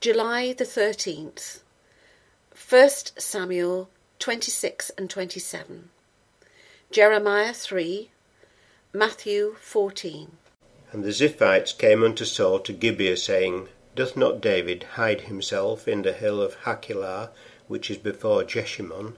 July 0.00 0.52
the 0.52 0.62
13th. 0.62 1.58
1 2.70 2.88
Samuel 3.16 3.90
26 4.20 4.90
and 4.90 5.10
27. 5.10 5.90
Jeremiah 6.92 7.52
3. 7.52 8.08
Matthew 8.92 9.56
14. 9.60 10.30
And 10.92 11.02
the 11.02 11.08
Ziphites 11.08 11.76
came 11.76 12.04
unto 12.04 12.24
Saul 12.24 12.60
to 12.60 12.72
Gibeah, 12.72 13.16
saying, 13.16 13.66
Doth 13.96 14.16
not 14.16 14.40
David 14.40 14.84
hide 14.94 15.22
himself 15.22 15.88
in 15.88 16.02
the 16.02 16.12
hill 16.12 16.40
of 16.40 16.54
Hachilah, 16.62 17.30
which 17.66 17.90
is 17.90 17.96
before 17.96 18.44
Jeshimon? 18.44 19.16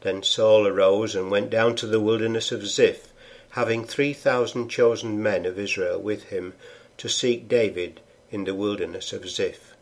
Then 0.00 0.24
Saul 0.24 0.66
arose 0.66 1.14
and 1.14 1.30
went 1.30 1.48
down 1.48 1.76
to 1.76 1.86
the 1.86 2.00
wilderness 2.00 2.50
of 2.50 2.66
Ziph, 2.66 3.12
having 3.50 3.84
three 3.84 4.14
thousand 4.14 4.68
chosen 4.68 5.22
men 5.22 5.46
of 5.46 5.60
Israel 5.60 6.00
with 6.00 6.24
him, 6.24 6.54
to 6.96 7.08
seek 7.08 7.46
David 7.46 8.00
in 8.32 8.42
the 8.42 8.54
wilderness 8.56 9.12
of 9.12 9.30
Ziph. 9.30 9.74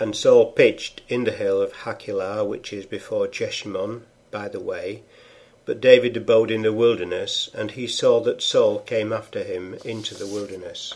And 0.00 0.14
Saul 0.14 0.52
pitched 0.52 1.02
in 1.08 1.24
the 1.24 1.32
hill 1.32 1.60
of 1.60 1.72
Hachilah, 1.72 2.44
which 2.44 2.72
is 2.72 2.86
before 2.86 3.26
Jeshimon, 3.26 4.02
by 4.30 4.48
the 4.48 4.60
way. 4.60 5.02
But 5.64 5.80
David 5.80 6.16
abode 6.16 6.50
in 6.50 6.62
the 6.62 6.72
wilderness, 6.72 7.50
and 7.52 7.72
he 7.72 7.86
saw 7.86 8.20
that 8.20 8.40
Saul 8.40 8.78
came 8.78 9.12
after 9.12 9.42
him 9.42 9.74
into 9.84 10.14
the 10.14 10.26
wilderness. 10.26 10.94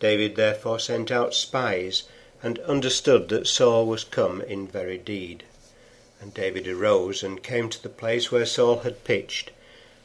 David 0.00 0.36
therefore 0.36 0.78
sent 0.78 1.10
out 1.10 1.34
spies, 1.34 2.04
and 2.42 2.58
understood 2.60 3.28
that 3.28 3.46
Saul 3.46 3.86
was 3.86 4.04
come 4.04 4.40
in 4.40 4.66
very 4.66 4.98
deed. 4.98 5.44
And 6.20 6.32
David 6.32 6.66
arose 6.66 7.22
and 7.22 7.42
came 7.42 7.68
to 7.68 7.82
the 7.82 7.88
place 7.88 8.32
where 8.32 8.46
Saul 8.46 8.80
had 8.80 9.04
pitched. 9.04 9.50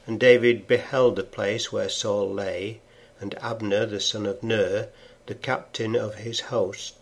And 0.05 0.19
David 0.19 0.67
beheld 0.67 1.15
the 1.15 1.23
place 1.23 1.71
where 1.71 1.89
Saul 1.89 2.31
lay, 2.33 2.81
and 3.19 3.33
Abner 3.41 3.85
the 3.85 3.99
son 3.99 4.25
of 4.25 4.43
Ner, 4.43 4.89
the 5.25 5.35
captain 5.35 5.95
of 5.95 6.15
his 6.15 6.41
host, 6.51 6.96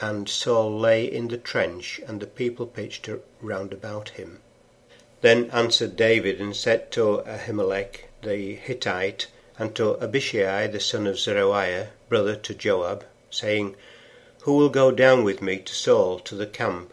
and 0.00 0.28
Saul 0.28 0.78
lay 0.78 1.04
in 1.04 1.28
the 1.28 1.38
trench, 1.38 2.00
and 2.06 2.20
the 2.20 2.26
people 2.26 2.66
pitched 2.66 3.08
round 3.40 3.72
about 3.72 4.10
him. 4.10 4.40
Then 5.22 5.50
answered 5.50 5.96
David 5.96 6.40
and 6.40 6.54
said 6.54 6.92
to 6.92 7.22
Ahimelech 7.26 8.04
the 8.22 8.54
Hittite, 8.54 9.28
and 9.58 9.74
to 9.74 9.96
Abishai 10.02 10.66
the 10.66 10.80
son 10.80 11.06
of 11.06 11.18
Zeruiah, 11.18 11.88
brother 12.08 12.36
to 12.36 12.54
Joab, 12.54 13.04
saying, 13.30 13.74
Who 14.42 14.56
will 14.56 14.68
go 14.68 14.90
down 14.90 15.24
with 15.24 15.40
me 15.40 15.58
to 15.58 15.74
Saul 15.74 16.18
to 16.20 16.34
the 16.34 16.46
camp? 16.46 16.92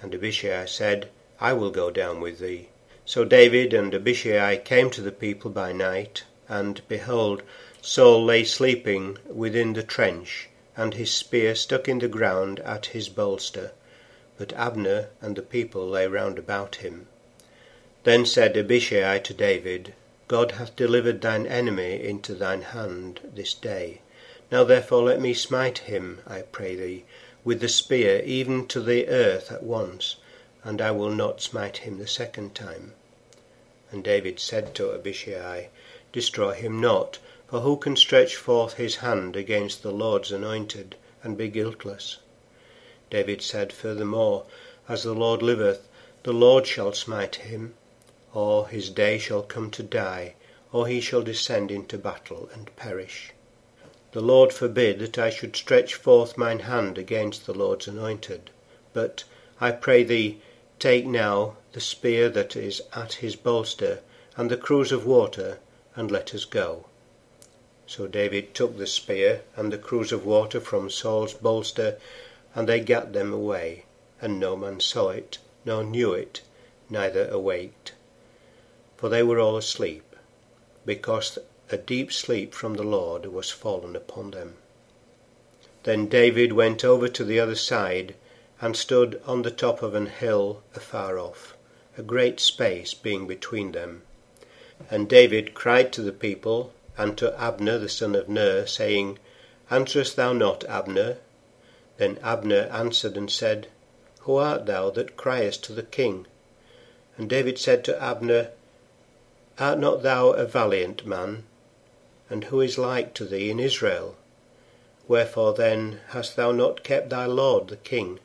And 0.00 0.14
Abishai 0.14 0.64
said, 0.64 1.10
I 1.40 1.52
will 1.52 1.70
go 1.70 1.90
down 1.90 2.20
with 2.20 2.38
thee. 2.38 2.68
So 3.04 3.26
David 3.26 3.74
and 3.74 3.92
Abishai 3.92 4.56
came 4.56 4.88
to 4.90 5.02
the 5.02 5.12
people 5.12 5.50
by 5.50 5.72
night, 5.72 6.24
and 6.48 6.80
behold, 6.88 7.42
Saul 7.82 8.24
lay 8.24 8.44
sleeping 8.44 9.18
within 9.26 9.74
the 9.74 9.82
trench, 9.82 10.48
and 10.76 10.94
his 10.94 11.10
spear 11.10 11.54
stuck 11.54 11.88
in 11.88 11.98
the 12.00 12.08
ground 12.08 12.60
at 12.60 12.86
his 12.86 13.08
bolster, 13.08 13.72
but 14.36 14.52
Abner 14.54 15.08
and 15.20 15.36
the 15.36 15.42
people 15.42 15.88
lay 15.88 16.06
round 16.06 16.38
about 16.38 16.76
him. 16.76 17.06
Then 18.02 18.26
said 18.26 18.56
Abishai 18.56 19.18
to 19.20 19.34
David, 19.34 19.94
God 20.26 20.52
hath 20.52 20.74
delivered 20.76 21.20
thine 21.20 21.46
enemy 21.46 22.02
into 22.02 22.34
thine 22.34 22.62
hand 22.62 23.20
this 23.22 23.54
day. 23.54 24.00
Now 24.50 24.64
therefore 24.64 25.02
let 25.02 25.20
me 25.20 25.34
smite 25.34 25.78
him, 25.78 26.20
I 26.26 26.42
pray 26.42 26.74
thee, 26.74 27.04
with 27.44 27.60
the 27.60 27.68
spear 27.68 28.22
even 28.24 28.66
to 28.68 28.80
the 28.80 29.08
earth 29.08 29.52
at 29.52 29.62
once, 29.62 30.16
and 30.62 30.80
I 30.80 30.90
will 30.90 31.10
not 31.10 31.40
smite 31.42 31.78
him 31.78 31.98
the 31.98 32.06
second 32.06 32.54
time. 32.54 32.94
And 33.90 34.02
David 34.02 34.40
said 34.40 34.74
to 34.74 34.92
Abishai, 34.92 35.68
Destroy 36.12 36.52
him 36.52 36.80
not, 36.80 37.18
for 37.54 37.60
who 37.60 37.76
can 37.76 37.94
stretch 37.94 38.34
forth 38.34 38.74
his 38.74 38.96
hand 38.96 39.36
against 39.36 39.84
the 39.84 39.92
Lord's 39.92 40.32
anointed, 40.32 40.96
and 41.22 41.38
be 41.38 41.46
guiltless? 41.46 42.16
David 43.10 43.40
said 43.42 43.72
furthermore, 43.72 44.44
As 44.88 45.04
the 45.04 45.14
Lord 45.14 45.40
liveth, 45.40 45.86
the 46.24 46.32
Lord 46.32 46.66
shall 46.66 46.92
smite 46.92 47.36
him, 47.36 47.76
or 48.32 48.66
his 48.66 48.90
day 48.90 49.18
shall 49.18 49.42
come 49.42 49.70
to 49.70 49.84
die, 49.84 50.34
or 50.72 50.88
he 50.88 51.00
shall 51.00 51.22
descend 51.22 51.70
into 51.70 51.96
battle 51.96 52.50
and 52.52 52.74
perish. 52.74 53.30
The 54.10 54.20
Lord 54.20 54.52
forbid 54.52 54.98
that 54.98 55.16
I 55.16 55.30
should 55.30 55.54
stretch 55.54 55.94
forth 55.94 56.36
mine 56.36 56.58
hand 56.58 56.98
against 56.98 57.46
the 57.46 57.54
Lord's 57.54 57.86
anointed. 57.86 58.50
But 58.92 59.22
I 59.60 59.70
pray 59.70 60.02
thee, 60.02 60.40
take 60.80 61.06
now 61.06 61.56
the 61.70 61.80
spear 61.80 62.28
that 62.30 62.56
is 62.56 62.82
at 62.96 63.12
his 63.12 63.36
bolster, 63.36 64.00
and 64.36 64.50
the 64.50 64.56
cruse 64.56 64.90
of 64.90 65.06
water, 65.06 65.60
and 65.94 66.10
let 66.10 66.34
us 66.34 66.44
go. 66.44 66.86
So 67.86 68.06
David 68.06 68.54
took 68.54 68.78
the 68.78 68.86
spear 68.86 69.42
and 69.56 69.72
the 69.72 69.78
cruse 69.78 70.10
of 70.10 70.24
water 70.24 70.58
from 70.60 70.88
Saul's 70.88 71.34
bolster, 71.34 71.98
and 72.54 72.68
they 72.68 72.80
gat 72.80 73.12
them 73.12 73.32
away, 73.32 73.84
and 74.20 74.40
no 74.40 74.56
man 74.56 74.80
saw 74.80 75.10
it, 75.10 75.38
nor 75.64 75.84
knew 75.84 76.12
it, 76.14 76.40
neither 76.88 77.28
awaked. 77.28 77.92
For 78.96 79.08
they 79.08 79.22
were 79.22 79.38
all 79.38 79.56
asleep, 79.56 80.16
because 80.86 81.38
a 81.70 81.76
deep 81.76 82.12
sleep 82.12 82.54
from 82.54 82.74
the 82.74 82.84
Lord 82.84 83.26
was 83.26 83.50
fallen 83.50 83.94
upon 83.94 84.30
them. 84.30 84.56
Then 85.82 86.08
David 86.08 86.52
went 86.52 86.84
over 86.84 87.08
to 87.08 87.24
the 87.24 87.38
other 87.38 87.54
side, 87.54 88.14
and 88.60 88.76
stood 88.76 89.20
on 89.26 89.42
the 89.42 89.50
top 89.50 89.82
of 89.82 89.94
an 89.94 90.06
hill 90.06 90.62
afar 90.74 91.18
off, 91.18 91.54
a 91.98 92.02
great 92.02 92.40
space 92.40 92.94
being 92.94 93.26
between 93.26 93.72
them. 93.72 94.02
And 94.90 95.06
David 95.06 95.52
cried 95.52 95.92
to 95.92 96.02
the 96.02 96.12
people, 96.12 96.72
and 96.96 97.18
to 97.18 97.34
Abner 97.40 97.78
the 97.78 97.88
son 97.88 98.14
of 98.14 98.28
Ner, 98.28 98.66
saying, 98.66 99.18
Answerest 99.70 100.16
thou 100.16 100.32
not, 100.32 100.64
Abner? 100.64 101.18
Then 101.96 102.18
Abner 102.22 102.68
answered 102.72 103.16
and 103.16 103.30
said, 103.30 103.68
Who 104.20 104.36
art 104.36 104.66
thou 104.66 104.90
that 104.90 105.16
criest 105.16 105.64
to 105.64 105.72
the 105.72 105.82
king? 105.82 106.26
And 107.16 107.28
David 107.28 107.58
said 107.58 107.84
to 107.84 108.02
Abner, 108.02 108.50
Art 109.58 109.78
not 109.78 110.02
thou 110.02 110.30
a 110.30 110.44
valiant 110.44 111.06
man? 111.06 111.44
And 112.28 112.44
who 112.44 112.60
is 112.60 112.78
like 112.78 113.14
to 113.14 113.24
thee 113.24 113.50
in 113.50 113.60
Israel? 113.60 114.16
Wherefore 115.06 115.52
then 115.52 116.00
hast 116.08 116.36
thou 116.36 116.50
not 116.50 116.82
kept 116.82 117.10
thy 117.10 117.26
lord 117.26 117.68
the 117.68 117.76
king? 117.76 118.18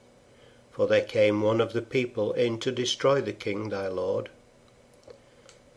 For 0.71 0.87
there 0.87 1.01
came 1.01 1.41
one 1.41 1.59
of 1.59 1.73
the 1.73 1.81
people 1.81 2.33
in 2.33 2.59
to 2.59 2.71
destroy 2.71 3.21
the 3.21 3.33
king 3.33 3.69
thy 3.69 3.87
lord. 3.87 4.29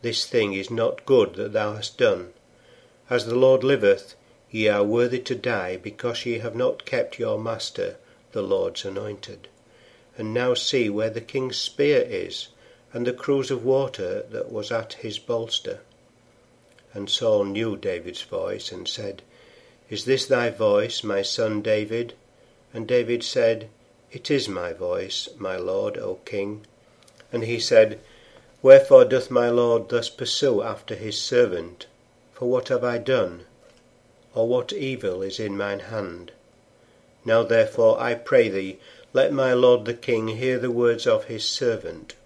This 0.03 0.27
thing 0.27 0.53
is 0.53 0.71
not 0.71 1.05
good 1.05 1.35
that 1.35 1.53
thou 1.53 1.75
hast 1.75 1.99
done. 1.99 2.33
As 3.13 3.27
the 3.27 3.35
Lord 3.35 3.63
liveth, 3.63 4.15
ye 4.51 4.69
are 4.69 4.83
worthy 4.83 5.19
to 5.19 5.35
die, 5.35 5.77
because 5.77 6.25
ye 6.25 6.39
have 6.39 6.57
not 6.57 6.87
kept 6.87 7.19
your 7.19 7.39
master, 7.39 7.97
the 8.33 8.41
Lord's 8.41 8.87
anointed. 8.87 9.49
And 10.17 10.33
now 10.33 10.55
see 10.55 10.89
where 10.89 11.11
the 11.11 11.21
king's 11.21 11.59
spear 11.59 12.01
is, 12.01 12.49
and 12.91 13.07
the 13.07 13.13
cruse 13.13 13.51
of 13.51 13.67
water 13.67 14.25
that 14.31 14.51
was 14.51 14.73
at 14.73 14.95
his 14.95 15.19
bolster. 15.19 15.81
And 16.95 17.11
Saul 17.11 17.45
knew 17.45 17.77
David's 17.77 18.23
voice, 18.23 18.73
and 18.73 18.89
said, 18.89 19.21
Is 19.91 20.07
this 20.07 20.25
thy 20.25 20.49
voice, 20.49 21.05
my 21.05 21.21
son 21.21 21.61
David? 21.61 22.15
And 22.73 22.89
David 22.89 23.23
said, 23.23 23.69
It 24.11 24.31
is 24.31 24.49
my 24.49 24.73
voice, 24.73 25.29
my 25.37 25.57
lord, 25.57 25.99
O 25.99 26.15
king. 26.25 26.67
And 27.31 27.45
he 27.45 27.61
said, 27.61 28.01
Wherefore 28.63 29.05
doth 29.05 29.31
my 29.31 29.51
lord 29.51 29.91
thus 29.91 30.09
pursue 30.09 30.63
after 30.63 30.95
his 30.95 31.21
servant? 31.21 31.85
For 32.43 32.49
what 32.49 32.67
have 32.71 32.83
I 32.83 32.99
done? 32.99 33.47
Or 34.35 34.49
what 34.49 34.73
evil 34.73 35.23
is 35.23 35.39
in 35.39 35.57
mine 35.57 35.79
hand? 35.79 36.33
Now 37.25 37.45
therefore 37.45 38.01
I 38.01 38.15
pray 38.15 38.49
thee, 38.49 38.81
let 39.13 39.33
my 39.33 39.53
lord 39.53 39.85
the 39.85 39.95
king 39.95 40.27
hear 40.27 40.59
the 40.59 40.73
words 40.73 41.07
of 41.07 41.27
his 41.27 41.45
servant. 41.45 42.17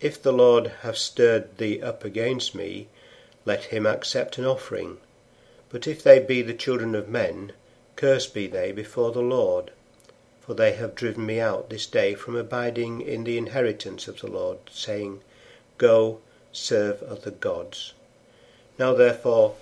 If 0.00 0.20
the 0.20 0.32
Lord 0.32 0.66
have 0.80 0.98
stirred 0.98 1.58
thee 1.58 1.80
up 1.80 2.04
against 2.04 2.56
me, 2.56 2.88
let 3.44 3.66
him 3.66 3.86
accept 3.86 4.36
an 4.36 4.46
offering. 4.46 4.98
But 5.68 5.86
if 5.86 6.02
they 6.02 6.18
be 6.18 6.42
the 6.42 6.52
children 6.52 6.96
of 6.96 7.08
men, 7.08 7.52
cursed 7.94 8.34
be 8.34 8.48
they 8.48 8.72
before 8.72 9.12
the 9.12 9.22
Lord. 9.22 9.70
For 10.40 10.54
they 10.54 10.72
have 10.72 10.96
driven 10.96 11.24
me 11.24 11.38
out 11.38 11.70
this 11.70 11.86
day 11.86 12.14
from 12.14 12.34
abiding 12.34 13.00
in 13.00 13.22
the 13.22 13.38
inheritance 13.38 14.08
of 14.08 14.18
the 14.18 14.26
Lord, 14.26 14.58
saying, 14.72 15.20
Go, 15.78 16.18
serve 16.50 17.00
other 17.04 17.30
gods. 17.30 17.92
Now 18.76 18.92
therefore 18.92 19.54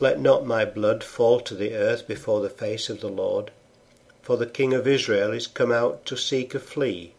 let 0.00 0.18
not 0.18 0.44
my 0.44 0.64
blood 0.64 1.04
fall 1.04 1.38
to 1.42 1.54
the 1.54 1.76
earth 1.76 2.08
before 2.08 2.40
the 2.40 2.50
face 2.50 2.90
of 2.90 3.00
the 3.00 3.08
Lord, 3.08 3.52
for 4.20 4.36
the 4.36 4.46
king 4.46 4.74
of 4.74 4.88
Israel 4.88 5.32
is 5.32 5.46
come 5.46 5.70
out 5.70 6.04
to 6.06 6.16
seek 6.16 6.52
a 6.52 6.58
flea, 6.58 7.12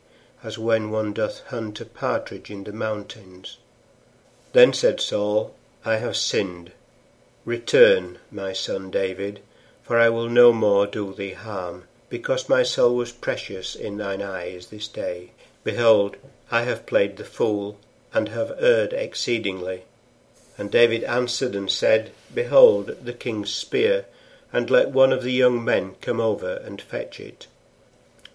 as 0.44 0.58
when 0.58 0.92
one 0.92 1.14
doth 1.14 1.40
hunt 1.48 1.80
a 1.80 1.86
partridge 1.86 2.52
in 2.52 2.66
the 2.66 2.74
mountains. 2.74 3.58
Then 4.52 4.74
said 4.74 5.00
Saul, 5.00 5.56
I 5.86 5.96
have 5.96 6.18
sinned. 6.18 6.74
Return, 7.46 8.20
my 8.30 8.52
son 8.52 8.92
David, 8.92 9.40
for 9.82 9.98
I 9.98 10.10
will 10.10 10.28
no 10.28 10.52
more 10.52 10.86
do 10.86 11.14
thee 11.14 11.32
harm, 11.32 11.86
because 12.10 12.50
my 12.50 12.64
soul 12.64 12.96
was 12.96 13.14
precious 13.14 13.76
in 13.76 13.96
thine 13.96 14.22
eyes 14.22 14.68
this 14.68 14.90
day. 14.90 15.32
Behold, 15.64 16.18
I 16.52 16.64
have 16.64 16.86
played 16.86 17.16
the 17.16 17.24
fool, 17.24 17.78
and 18.14 18.28
have 18.28 18.52
erred 18.60 18.92
exceedingly. 18.92 19.84
And 20.58 20.70
David 20.70 21.04
answered 21.06 21.56
and 21.56 21.72
said, 21.72 22.12
Behold 22.34 22.98
the 23.04 23.14
king's 23.14 23.52
spear, 23.52 24.06
and 24.52 24.70
let 24.70 24.92
one 24.92 25.12
of 25.12 25.24
the 25.24 25.32
young 25.32 25.66
men 25.66 25.96
come 26.00 26.22
over 26.22 26.58
and 26.58 26.80
fetch 26.80 27.20
it. 27.20 27.48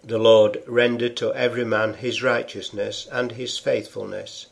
The 0.02 0.18
Lord 0.18 0.62
render 0.66 1.08
to 1.10 1.32
every 1.34 1.64
man 1.64 1.94
his 1.94 2.22
righteousness 2.22 3.06
and 3.12 3.32
his 3.32 3.58
faithfulness, 3.58 4.46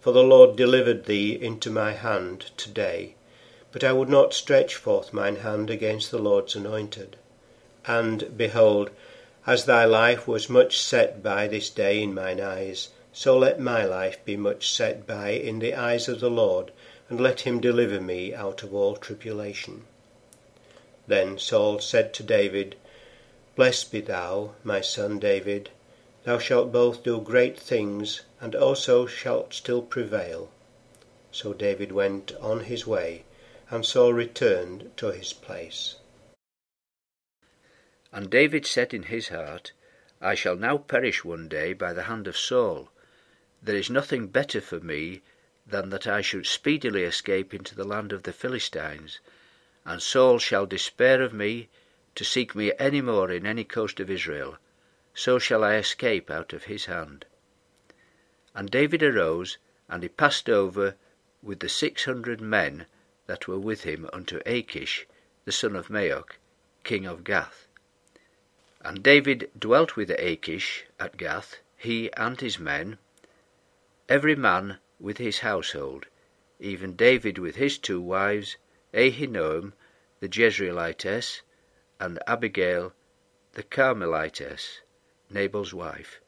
for 0.00 0.12
the 0.12 0.22
Lord 0.22 0.56
delivered 0.56 1.04
thee 1.04 1.32
into 1.38 1.70
my 1.70 1.92
hand 1.92 2.46
today. 2.56 3.14
But 3.72 3.84
I 3.84 3.92
would 3.92 4.08
not 4.08 4.32
stretch 4.32 4.74
forth 4.74 5.12
mine 5.12 5.36
hand 5.36 5.70
against 5.70 6.10
the 6.10 6.18
Lord's 6.18 6.56
anointed. 6.56 7.16
And, 7.86 8.36
behold, 8.36 8.90
as 9.46 9.64
thy 9.64 9.84
life 9.84 10.28
was 10.28 10.48
much 10.48 10.80
set 10.80 11.22
by 11.22 11.46
this 11.46 11.68
day 11.68 12.02
in 12.02 12.14
mine 12.14 12.40
eyes, 12.40 12.88
so 13.12 13.36
let 13.36 13.60
my 13.60 13.84
life 13.84 14.24
be 14.24 14.36
much 14.36 14.70
set 14.70 15.06
by 15.06 15.30
in 15.30 15.58
the 15.58 15.74
eyes 15.74 16.08
of 16.08 16.20
the 16.20 16.30
Lord, 16.30 16.70
and 17.12 17.20
let 17.20 17.40
him 17.42 17.60
deliver 17.60 18.00
me 18.00 18.32
out 18.32 18.62
of 18.62 18.72
all 18.72 18.96
tribulation. 18.96 19.84
Then 21.06 21.38
Saul 21.38 21.78
said 21.78 22.14
to 22.14 22.22
David, 22.22 22.74
Blessed 23.54 23.92
be 23.92 24.00
thou, 24.00 24.54
my 24.64 24.80
son 24.80 25.18
David, 25.18 25.68
thou 26.24 26.38
shalt 26.38 26.72
both 26.72 27.02
do 27.02 27.20
great 27.20 27.60
things, 27.60 28.22
and 28.40 28.54
also 28.54 29.04
shalt 29.04 29.52
still 29.52 29.82
prevail. 29.82 30.50
So 31.30 31.52
David 31.52 31.92
went 31.92 32.32
on 32.40 32.60
his 32.60 32.86
way, 32.86 33.24
and 33.68 33.84
Saul 33.84 34.14
returned 34.14 34.90
to 34.96 35.12
his 35.12 35.34
place. 35.34 35.96
And 38.10 38.30
David 38.30 38.64
said 38.64 38.94
in 38.94 39.02
his 39.02 39.28
heart, 39.28 39.72
I 40.22 40.34
shall 40.34 40.56
now 40.56 40.78
perish 40.78 41.26
one 41.26 41.46
day 41.46 41.74
by 41.74 41.92
the 41.92 42.04
hand 42.04 42.26
of 42.26 42.38
Saul. 42.38 42.88
There 43.62 43.76
is 43.76 43.90
nothing 43.90 44.28
better 44.28 44.62
for 44.62 44.80
me 44.80 45.20
than 45.66 45.90
that 45.90 46.06
I 46.06 46.20
should 46.20 46.46
speedily 46.46 47.04
escape 47.04 47.54
into 47.54 47.74
the 47.74 47.84
land 47.84 48.12
of 48.12 48.24
the 48.24 48.32
Philistines, 48.32 49.20
and 49.84 50.02
Saul 50.02 50.38
shall 50.38 50.66
despair 50.66 51.22
of 51.22 51.32
me 51.32 51.68
to 52.14 52.24
seek 52.24 52.54
me 52.54 52.72
any 52.78 53.00
more 53.00 53.30
in 53.30 53.46
any 53.46 53.64
coast 53.64 54.00
of 54.00 54.10
Israel, 54.10 54.58
so 55.14 55.38
shall 55.38 55.62
I 55.64 55.76
escape 55.76 56.30
out 56.30 56.52
of 56.52 56.64
his 56.64 56.86
hand. 56.86 57.24
And 58.54 58.70
David 58.70 59.02
arose, 59.02 59.58
and 59.88 60.02
he 60.02 60.08
passed 60.08 60.48
over 60.48 60.96
with 61.42 61.60
the 61.60 61.68
six 61.68 62.04
hundred 62.04 62.40
men 62.40 62.86
that 63.26 63.48
were 63.48 63.58
with 63.58 63.84
him 63.84 64.08
unto 64.12 64.42
Achish, 64.44 65.06
the 65.44 65.52
son 65.52 65.76
of 65.76 65.88
Maoch, 65.88 66.36
king 66.84 67.06
of 67.06 67.24
Gath. 67.24 67.66
And 68.80 69.02
David 69.02 69.50
dwelt 69.58 69.96
with 69.96 70.10
Achish 70.10 70.84
at 70.98 71.16
Gath, 71.16 71.58
he 71.76 72.12
and 72.14 72.40
his 72.40 72.58
men, 72.58 72.98
every 74.08 74.34
man 74.36 74.78
with 75.02 75.18
his 75.18 75.40
household, 75.40 76.06
even 76.60 76.94
David 76.94 77.36
with 77.36 77.56
his 77.56 77.76
two 77.76 78.00
wives, 78.00 78.56
Ahinoam 78.94 79.72
the 80.20 80.28
Jezreelitess, 80.28 81.40
and 81.98 82.20
Abigail 82.28 82.94
the 83.54 83.64
Carmelitess, 83.64 84.80
Nabal's 85.28 85.74
wife. 85.74 86.20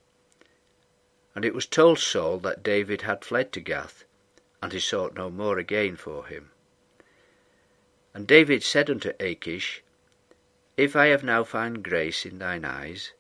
And 1.37 1.45
it 1.45 1.55
was 1.55 1.67
told 1.67 2.01
Saul 2.01 2.39
that 2.41 2.65
David 2.65 3.03
had 3.03 3.25
fled 3.25 3.53
to 3.53 3.61
Gath, 3.61 4.05
and 4.61 4.73
he 4.73 4.81
sought 4.81 5.15
no 5.15 5.31
more 5.31 5.59
again 5.59 5.95
for 5.95 6.27
him. 6.27 6.51
And 8.13 8.27
David 8.27 8.65
said 8.65 8.91
unto 8.91 9.13
Achish, 9.21 9.85
If 10.77 10.97
I 10.97 11.07
have 11.07 11.23
now 11.23 11.45
found 11.45 11.85
grace 11.85 12.27
in 12.27 12.41
thine 12.41 12.65
eyes, 12.65 13.13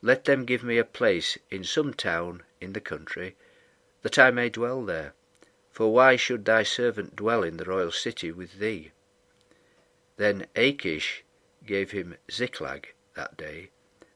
let 0.00 0.26
them 0.26 0.44
give 0.44 0.62
me 0.62 0.78
a 0.78 0.84
place 0.84 1.36
in 1.50 1.64
some 1.64 1.92
town 1.92 2.44
in 2.60 2.72
the 2.72 2.80
country, 2.80 3.34
that 4.02 4.18
I 4.18 4.30
may 4.30 4.48
dwell 4.48 4.84
there. 4.84 5.14
For 5.70 5.92
why 5.92 6.16
should 6.16 6.44
thy 6.44 6.62
servant 6.62 7.16
dwell 7.16 7.42
in 7.42 7.56
the 7.56 7.64
royal 7.64 7.92
city 7.92 8.32
with 8.32 8.58
thee? 8.58 8.92
Then 10.16 10.46
Achish 10.56 11.22
gave 11.64 11.90
him 11.90 12.16
Ziklag 12.30 12.94
that 13.14 13.36
day, 13.36 13.70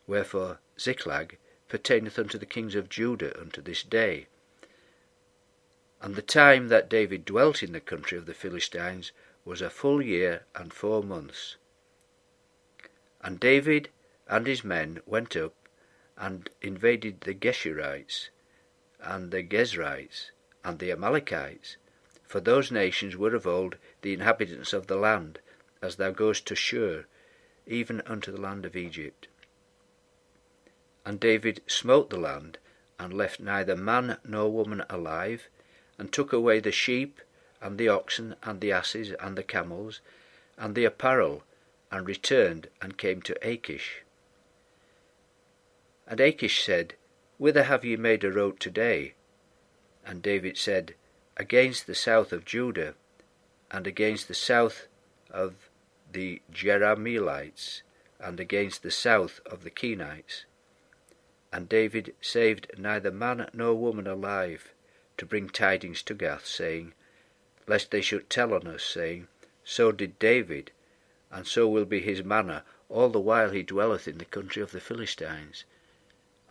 wherefore 0.06 0.58
Ziklag 0.78 1.36
pertaineth 1.68 2.18
unto 2.18 2.38
the 2.38 2.46
kings 2.46 2.74
of 2.74 2.88
Judah 2.88 3.38
unto 3.38 3.60
this 3.60 3.82
day. 3.82 4.26
And 6.00 6.14
the 6.14 6.22
time 6.22 6.68
that 6.68 6.88
David 6.88 7.24
dwelt 7.24 7.62
in 7.62 7.72
the 7.72 7.80
country 7.80 8.16
of 8.16 8.26
the 8.26 8.34
Philistines 8.34 9.12
was 9.44 9.60
a 9.60 9.70
full 9.70 10.00
year 10.00 10.44
and 10.54 10.72
four 10.72 11.02
months. 11.02 11.56
And 13.20 13.38
David 13.38 13.90
and 14.26 14.46
his 14.46 14.64
men 14.64 15.00
went 15.04 15.36
up 15.36 15.54
and 16.16 16.48
invaded 16.62 17.22
the 17.22 17.34
Geshurites, 17.34 18.30
and 19.02 19.30
the 19.30 19.42
Gezrites, 19.42 20.30
and 20.64 20.78
the 20.78 20.92
Amalekites, 20.92 21.76
for 22.26 22.40
those 22.40 22.70
nations 22.70 23.16
were 23.16 23.34
of 23.34 23.46
old 23.46 23.76
the 24.02 24.12
inhabitants 24.12 24.72
of 24.72 24.86
the 24.86 24.96
land, 24.96 25.40
as 25.82 25.96
thou 25.96 26.10
goest 26.10 26.46
to 26.46 26.54
Shur, 26.54 27.06
even 27.66 28.02
unto 28.02 28.30
the 28.30 28.40
land 28.40 28.64
of 28.64 28.76
Egypt. 28.76 29.26
And 31.04 31.18
David 31.18 31.62
smote 31.66 32.10
the 32.10 32.18
land, 32.18 32.58
and 32.98 33.12
left 33.14 33.40
neither 33.40 33.74
man 33.74 34.18
nor 34.24 34.52
woman 34.52 34.84
alive, 34.90 35.48
and 35.98 36.12
took 36.12 36.32
away 36.32 36.60
the 36.60 36.70
sheep, 36.70 37.20
and 37.60 37.78
the 37.78 37.88
oxen, 37.88 38.36
and 38.42 38.60
the 38.60 38.72
asses, 38.72 39.12
and 39.18 39.36
the 39.36 39.42
camels, 39.42 40.00
and 40.56 40.74
the 40.74 40.84
apparel, 40.84 41.42
and 41.90 42.06
returned 42.06 42.68
and 42.80 42.98
came 42.98 43.22
to 43.22 43.48
Achish. 43.48 44.02
And 46.06 46.20
Achish 46.20 46.64
said, 46.64 46.94
Whither 47.40 47.62
have 47.62 47.86
ye 47.86 47.96
made 47.96 48.22
a 48.22 48.30
road 48.30 48.60
today? 48.60 49.14
And 50.04 50.20
David 50.20 50.58
said, 50.58 50.94
Against 51.38 51.86
the 51.86 51.94
south 51.94 52.34
of 52.34 52.44
Judah, 52.44 52.96
and 53.70 53.86
against 53.86 54.28
the 54.28 54.34
south 54.34 54.88
of 55.30 55.70
the 56.12 56.42
Jerahmeelites, 56.52 57.80
and 58.18 58.38
against 58.38 58.82
the 58.82 58.90
south 58.90 59.40
of 59.46 59.64
the 59.64 59.70
Kenites. 59.70 60.44
And 61.50 61.66
David 61.66 62.14
saved 62.20 62.72
neither 62.76 63.10
man 63.10 63.48
nor 63.54 63.72
woman 63.74 64.06
alive, 64.06 64.74
to 65.16 65.24
bring 65.24 65.48
tidings 65.48 66.02
to 66.02 66.14
Gath, 66.14 66.44
saying, 66.44 66.92
Lest 67.66 67.90
they 67.90 68.02
should 68.02 68.28
tell 68.28 68.52
on 68.52 68.66
us, 68.66 68.84
saying, 68.84 69.28
So 69.64 69.92
did 69.92 70.18
David, 70.18 70.72
and 71.30 71.46
so 71.46 71.66
will 71.66 71.86
be 71.86 72.00
his 72.00 72.22
manner 72.22 72.64
all 72.90 73.08
the 73.08 73.18
while 73.18 73.48
he 73.48 73.62
dwelleth 73.62 74.06
in 74.06 74.18
the 74.18 74.26
country 74.26 74.60
of 74.60 74.72
the 74.72 74.80
Philistines. 74.80 75.64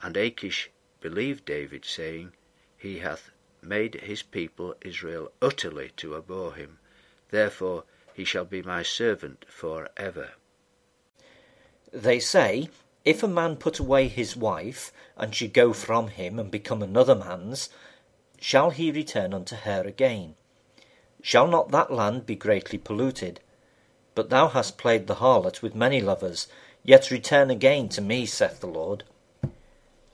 And 0.01 0.17
Achish 0.17 0.71
believed 1.01 1.45
David, 1.45 1.85
saying, 1.85 2.33
He 2.77 2.99
hath 2.99 3.31
made 3.61 3.95
his 3.95 4.23
people 4.23 4.75
Israel 4.81 5.31
utterly 5.41 5.91
to 5.97 6.15
abhor 6.15 6.53
him. 6.53 6.79
Therefore 7.29 7.83
he 8.13 8.25
shall 8.25 8.45
be 8.45 8.61
my 8.61 8.83
servant 8.83 9.45
for 9.47 9.89
ever. 9.95 10.31
They 11.91 12.19
say, 12.19 12.69
if 13.05 13.23
a 13.23 13.27
man 13.27 13.55
put 13.55 13.79
away 13.79 14.07
his 14.07 14.35
wife, 14.35 14.91
and 15.15 15.33
she 15.33 15.47
go 15.47 15.73
from 15.73 16.09
him 16.09 16.37
and 16.37 16.51
become 16.51 16.83
another 16.83 17.15
man's, 17.15 17.69
shall 18.39 18.71
he 18.71 18.91
return 18.91 19.33
unto 19.33 19.55
her 19.55 19.81
again? 19.81 20.35
Shall 21.21 21.47
not 21.47 21.71
that 21.71 21.91
land 21.91 22.25
be 22.25 22.35
greatly 22.35 22.77
polluted? 22.77 23.39
But 24.15 24.29
thou 24.29 24.49
hast 24.49 24.77
played 24.77 25.07
the 25.07 25.15
harlot 25.15 25.61
with 25.61 25.75
many 25.75 26.01
lovers, 26.01 26.47
yet 26.83 27.09
return 27.09 27.49
again 27.49 27.89
to 27.89 28.01
me, 28.01 28.25
saith 28.25 28.59
the 28.59 28.67
Lord. 28.67 29.05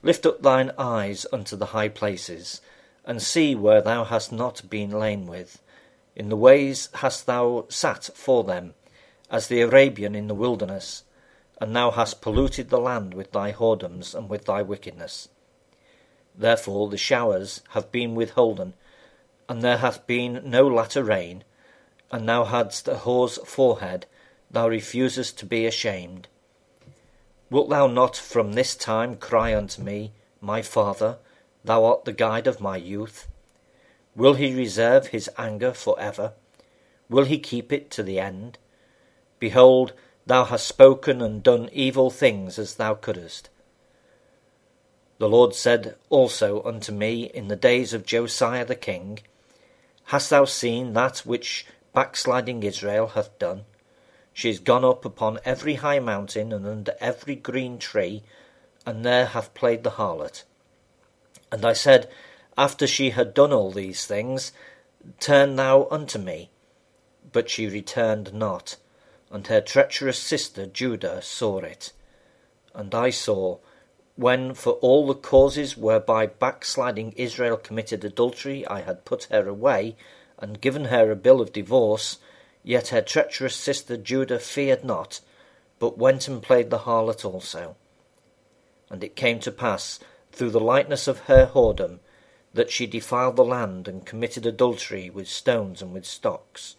Lift 0.06 0.24
up 0.24 0.40
thine 0.40 0.70
eyes 0.78 1.26
unto 1.32 1.56
the 1.56 1.72
high 1.74 1.88
places, 1.88 2.60
and 3.04 3.20
see 3.20 3.56
where 3.56 3.82
thou 3.82 4.04
hast 4.04 4.30
not 4.30 4.70
been 4.70 4.92
lain 4.92 5.26
with. 5.26 5.60
In 6.14 6.28
the 6.28 6.36
ways 6.36 6.88
hast 6.94 7.26
thou 7.26 7.66
sat 7.68 8.10
for 8.14 8.44
them, 8.44 8.74
as 9.32 9.48
the 9.48 9.60
Arabian 9.62 10.14
in 10.14 10.28
the 10.28 10.34
wilderness, 10.36 11.02
and 11.60 11.74
thou 11.74 11.90
hast 11.90 12.20
polluted 12.20 12.70
the 12.70 12.78
land 12.78 13.14
with 13.14 13.32
thy 13.32 13.50
whoredoms 13.50 14.14
and 14.14 14.28
with 14.28 14.44
thy 14.44 14.62
wickedness. 14.62 15.28
Therefore 16.36 16.88
the 16.88 16.96
showers 16.96 17.62
have 17.70 17.90
been 17.90 18.14
withholden, 18.14 18.74
and 19.48 19.60
there 19.60 19.78
hath 19.78 20.06
been 20.06 20.40
no 20.44 20.68
latter 20.68 21.02
rain, 21.02 21.42
and 22.12 22.28
thou 22.28 22.44
hadst 22.44 22.86
a 22.86 22.98
whore's 22.98 23.44
forehead, 23.44 24.06
thou 24.48 24.68
refusest 24.68 25.36
to 25.40 25.46
be 25.46 25.66
ashamed. 25.66 26.28
Wilt 27.48 27.68
thou 27.68 27.86
not 27.86 28.16
from 28.16 28.52
this 28.52 28.74
time 28.74 29.16
cry 29.16 29.54
unto 29.54 29.82
me, 29.82 30.12
My 30.40 30.62
Father, 30.62 31.18
thou 31.64 31.84
art 31.84 32.04
the 32.04 32.12
guide 32.12 32.46
of 32.46 32.60
my 32.60 32.76
youth? 32.76 33.28
Will 34.16 34.34
he 34.34 34.54
reserve 34.54 35.08
his 35.08 35.30
anger 35.38 35.72
for 35.72 35.98
ever? 36.00 36.32
Will 37.08 37.24
he 37.24 37.38
keep 37.38 37.72
it 37.72 37.90
to 37.92 38.02
the 38.02 38.18
end? 38.18 38.58
Behold, 39.38 39.92
thou 40.26 40.44
hast 40.44 40.66
spoken 40.66 41.22
and 41.22 41.42
done 41.42 41.68
evil 41.72 42.10
things 42.10 42.58
as 42.58 42.74
thou 42.74 42.94
couldest. 42.94 43.48
The 45.18 45.28
Lord 45.28 45.54
said 45.54 45.96
also 46.10 46.62
unto 46.64 46.92
me 46.92 47.24
in 47.24 47.48
the 47.48 47.56
days 47.56 47.94
of 47.94 48.04
Josiah 48.04 48.64
the 48.64 48.74
king, 48.74 49.20
Hast 50.06 50.30
thou 50.30 50.44
seen 50.44 50.92
that 50.92 51.18
which 51.18 51.66
backsliding 51.92 52.62
Israel 52.62 53.08
hath 53.08 53.38
done? 53.38 53.64
She 54.36 54.50
is 54.50 54.58
gone 54.58 54.84
up 54.84 55.06
upon 55.06 55.40
every 55.46 55.76
high 55.76 55.98
mountain 55.98 56.52
and 56.52 56.66
under 56.66 56.94
every 57.00 57.36
green 57.36 57.78
tree, 57.78 58.22
and 58.84 59.02
there 59.02 59.24
hath 59.24 59.54
played 59.54 59.82
the 59.82 59.92
harlot. 59.92 60.44
And 61.50 61.64
I 61.64 61.72
said, 61.72 62.10
after 62.54 62.86
she 62.86 63.10
had 63.10 63.32
done 63.32 63.50
all 63.50 63.70
these 63.70 64.04
things, 64.04 64.52
Turn 65.20 65.56
thou 65.56 65.88
unto 65.90 66.18
me. 66.18 66.50
But 67.32 67.48
she 67.48 67.66
returned 67.66 68.34
not, 68.34 68.76
and 69.30 69.46
her 69.46 69.62
treacherous 69.62 70.18
sister 70.18 70.66
Judah 70.66 71.22
saw 71.22 71.60
it. 71.60 71.94
And 72.74 72.94
I 72.94 73.08
saw, 73.08 73.56
when 74.16 74.52
for 74.52 74.74
all 74.82 75.06
the 75.06 75.14
causes 75.14 75.78
whereby 75.78 76.26
backsliding 76.26 77.12
Israel 77.12 77.56
committed 77.56 78.04
adultery 78.04 78.66
I 78.66 78.82
had 78.82 79.06
put 79.06 79.28
her 79.30 79.48
away, 79.48 79.96
and 80.38 80.60
given 80.60 80.84
her 80.86 81.10
a 81.10 81.16
bill 81.16 81.40
of 81.40 81.54
divorce, 81.54 82.18
yet 82.66 82.88
her 82.88 83.00
treacherous 83.00 83.54
sister 83.54 83.96
Judah 83.96 84.40
feared 84.40 84.84
not, 84.84 85.20
but 85.78 85.96
went 85.96 86.26
and 86.26 86.42
played 86.42 86.68
the 86.68 86.80
harlot 86.80 87.24
also. 87.24 87.76
And 88.90 89.04
it 89.04 89.14
came 89.14 89.38
to 89.40 89.52
pass, 89.52 90.00
through 90.32 90.50
the 90.50 90.60
lightness 90.60 91.06
of 91.06 91.20
her 91.20 91.46
whoredom, 91.46 92.00
that 92.52 92.72
she 92.72 92.88
defiled 92.88 93.36
the 93.36 93.44
land 93.44 93.86
and 93.86 94.04
committed 94.04 94.44
adultery 94.44 95.08
with 95.08 95.28
stones 95.28 95.80
and 95.80 95.92
with 95.92 96.04
stocks. 96.04 96.74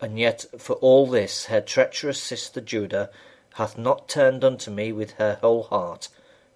And 0.00 0.18
yet 0.18 0.46
for 0.56 0.76
all 0.76 1.06
this 1.06 1.46
her 1.46 1.60
treacherous 1.60 2.22
sister 2.22 2.62
Judah 2.62 3.10
hath 3.54 3.76
not 3.76 4.08
turned 4.08 4.44
unto 4.44 4.70
me 4.70 4.92
with 4.92 5.12
her 5.12 5.38
whole 5.42 5.64
heart, 5.64 6.08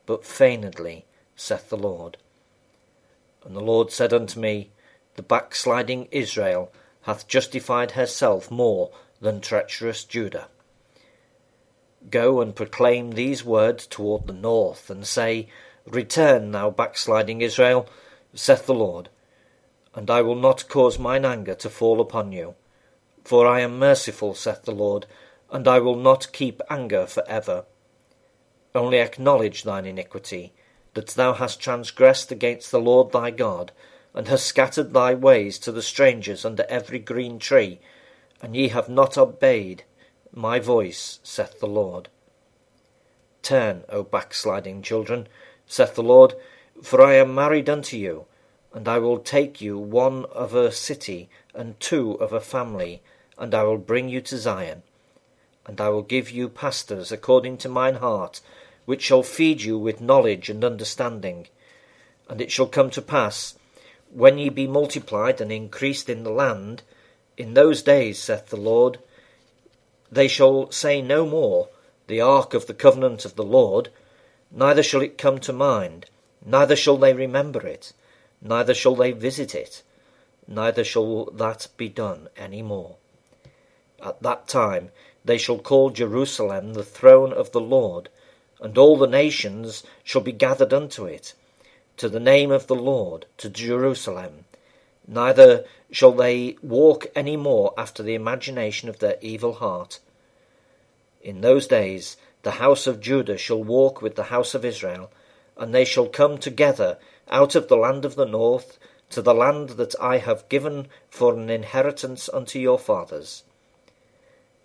but 0.07 0.25
feignedly, 0.25 1.05
saith 1.37 1.69
the 1.69 1.77
Lord. 1.77 2.17
And 3.45 3.55
the 3.55 3.61
Lord 3.61 3.93
said 3.93 4.15
unto 4.15 4.41
me, 4.41 4.71
The 5.17 5.23
backsliding 5.23 6.09
Israel 6.11 6.73
hath 7.03 7.27
justified 7.27 7.93
herself 7.93 8.51
more 8.51 8.91
than 9.21 9.41
treacherous 9.41 10.05
Judah. 10.05 10.49
Go 12.11 12.41
and 12.41 12.57
proclaim 12.57 13.13
these 13.13 13.45
words 13.45 13.87
toward 13.87 14.27
the 14.27 14.33
north, 14.33 14.89
and 14.89 15.07
say, 15.07 15.49
Return, 15.87 16.53
thou 16.53 16.71
backsliding 16.71 17.41
Israel, 17.41 17.89
saith 18.35 18.67
the 18.67 18.75
Lord, 18.75 19.09
and 19.95 20.11
I 20.11 20.23
will 20.23 20.37
not 20.37 20.69
cause 20.69 20.99
mine 20.99 21.25
anger 21.25 21.55
to 21.57 21.69
fall 21.69 22.01
upon 22.01 22.33
you. 22.33 22.55
For 23.25 23.47
I 23.47 23.61
am 23.61 23.79
merciful, 23.79 24.35
saith 24.35 24.63
the 24.63 24.73
Lord, 24.73 25.07
and 25.51 25.67
I 25.69 25.79
will 25.79 25.97
not 25.97 26.33
keep 26.33 26.63
anger 26.71 27.07
for 27.07 27.25
ever. 27.29 27.65
Only 28.75 28.99
acknowledge 28.99 29.65
thine 29.65 29.85
iniquity, 29.85 30.53
that 30.95 31.09
thou 31.09 31.35
hast 31.35 31.61
transgressed 31.61 32.31
against 32.31 32.71
the 32.71 32.81
Lord 32.81 33.13
thy 33.13 33.31
God, 33.31 33.73
and 34.15 34.29
hast 34.29 34.47
scattered 34.47 34.93
thy 34.93 35.15
ways 35.15 35.59
to 35.59 35.73
the 35.73 35.83
strangers 35.83 36.45
under 36.45 36.65
every 36.69 36.99
green 36.99 37.39
tree, 37.39 37.81
and 38.43 38.57
ye 38.57 38.69
have 38.69 38.89
not 38.89 39.17
obeyed 39.17 39.85
my 40.33 40.59
voice, 40.59 41.19
saith 41.23 41.61
the 41.61 41.67
Lord. 41.67 42.09
Turn, 43.43 43.85
O 43.89 44.03
backsliding 44.03 44.83
children, 44.83 45.27
saith 45.67 45.95
the 45.95 46.03
Lord, 46.03 46.35
for 46.83 47.03
I 47.03 47.15
am 47.15 47.35
married 47.35 47.69
unto 47.69 47.97
you, 47.97 48.27
and 48.73 48.87
I 48.87 48.99
will 48.99 49.19
take 49.19 49.61
you 49.61 49.79
one 49.79 50.25
of 50.27 50.55
a 50.55 50.71
city, 50.71 51.29
and 51.55 51.79
two 51.81 52.13
of 52.13 52.33
a 52.33 52.41
family, 52.41 53.03
and 53.39 53.55
I 53.55 53.65
will 53.65 53.79
bring 53.79 54.09
you 54.09 54.21
to 54.23 54.39
Zion. 54.39 54.83
And 55.67 55.81
I 55.81 55.89
will 55.89 56.03
give 56.03 56.31
you 56.31 56.49
pastors 56.49 57.11
according 57.11 57.59
to 57.59 57.69
mine 57.69 57.97
heart, 57.97 58.41
which 58.85 59.03
shall 59.03 59.23
feed 59.23 59.63
you 59.63 59.79
with 59.79 60.01
knowledge 60.01 60.49
and 60.49 60.65
understanding. 60.65 61.49
And 62.29 62.41
it 62.41 62.53
shall 62.53 62.67
come 62.67 62.91
to 62.91 63.03
pass, 63.03 63.57
when 64.13 64.39
ye 64.39 64.49
be 64.49 64.67
multiplied 64.67 65.41
and 65.41 65.53
increased 65.53 66.09
in 66.09 66.25
the 66.25 66.31
land, 66.31 66.83
in 67.37 67.55
those 67.55 67.83
days, 67.83 68.19
saith 68.19 68.49
the 68.49 68.57
Lord, 68.57 68.99
they 70.11 70.29
shall 70.29 70.71
say 70.71 71.01
no 71.01 71.25
more, 71.25 71.69
The 72.07 72.21
ark 72.21 72.53
of 72.55 72.67
the 72.67 72.75
covenant 72.75 73.25
of 73.25 73.37
the 73.37 73.45
Lord, 73.45 73.89
neither 74.51 74.83
shall 74.83 75.03
it 75.03 75.17
come 75.17 75.39
to 75.41 75.53
mind, 75.53 76.07
neither 76.45 76.75
shall 76.75 76.97
they 76.97 77.15
remember 77.15 77.67
it, 77.67 77.93
neither 78.43 78.75
shall 78.75 78.97
they 78.97 79.13
visit 79.13 79.55
it, 79.55 79.83
neither 80.49 80.83
shall 80.83 81.27
that 81.27 81.69
be 81.77 81.89
done 81.89 82.29
any 82.37 82.63
more. 82.63 82.97
At 84.03 84.23
that 84.23 84.49
time 84.49 84.91
they 85.25 85.39
shall 85.39 85.59
call 85.59 85.91
Jerusalem 85.91 86.75
the 86.75 86.83
throne 86.83 87.33
of 87.33 87.53
the 87.53 87.61
Lord, 87.61 88.09
and 88.61 88.77
all 88.77 88.97
the 88.97 89.07
nations 89.07 89.85
shall 90.03 90.23
be 90.23 90.33
gathered 90.33 90.73
unto 90.73 91.05
it, 91.05 91.35
to 92.01 92.09
the 92.09 92.19
name 92.19 92.51
of 92.51 92.67
the 92.67 92.75
Lord, 92.75 93.27
to 93.37 93.51
Jerusalem. 93.51 94.47
Neither 95.07 95.67
shall 95.91 96.13
they 96.13 96.57
walk 96.63 97.09
any 97.15 97.37
more 97.37 97.75
after 97.77 98.03
the 98.03 98.15
imagination 98.15 98.89
of 98.89 99.01
their 99.01 99.19
evil 99.21 99.53
heart. 99.53 99.99
In 101.21 101.43
those 101.43 101.67
days 101.67 102.17
the 102.43 102.53
house 102.53 102.87
of 102.87 103.03
Judah 103.03 103.37
shall 103.37 103.63
walk 103.63 104.01
with 104.01 104.15
the 104.15 104.33
house 104.33 104.55
of 104.55 104.65
Israel, 104.65 105.11
and 105.59 105.75
they 105.75 105.85
shall 105.85 106.07
come 106.07 106.39
together 106.39 106.97
out 107.29 107.55
of 107.55 107.69
the 107.69 107.77
land 107.77 108.07
of 108.07 108.15
the 108.15 108.25
north 108.25 108.79
to 109.11 109.21
the 109.21 109.35
land 109.35 109.69
that 109.81 109.95
I 110.01 110.17
have 110.17 110.49
given 110.49 110.89
for 111.11 111.35
an 111.35 111.51
inheritance 111.51 112.31
unto 112.33 112.59
your 112.59 112.79
fathers. 112.79 113.45